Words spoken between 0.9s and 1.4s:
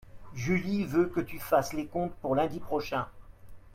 que tu